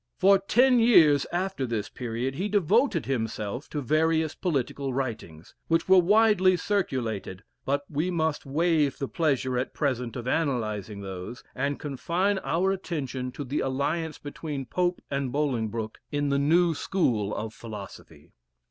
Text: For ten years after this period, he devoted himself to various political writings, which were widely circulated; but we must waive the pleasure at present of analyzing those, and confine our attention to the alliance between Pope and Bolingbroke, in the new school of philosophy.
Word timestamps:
For 0.17 0.39
ten 0.39 0.79
years 0.79 1.27
after 1.31 1.67
this 1.67 1.87
period, 1.87 2.33
he 2.33 2.49
devoted 2.49 3.05
himself 3.05 3.69
to 3.69 3.81
various 3.83 4.33
political 4.33 4.91
writings, 4.95 5.53
which 5.67 5.87
were 5.87 5.99
widely 5.99 6.57
circulated; 6.57 7.43
but 7.65 7.83
we 7.87 8.09
must 8.09 8.43
waive 8.43 8.97
the 8.97 9.07
pleasure 9.07 9.59
at 9.59 9.75
present 9.75 10.15
of 10.15 10.27
analyzing 10.27 11.01
those, 11.01 11.43
and 11.53 11.79
confine 11.79 12.39
our 12.43 12.71
attention 12.71 13.31
to 13.33 13.43
the 13.43 13.59
alliance 13.59 14.17
between 14.17 14.65
Pope 14.65 15.03
and 15.11 15.31
Bolingbroke, 15.31 15.99
in 16.11 16.29
the 16.29 16.39
new 16.39 16.73
school 16.73 17.35
of 17.35 17.53
philosophy. 17.53 18.33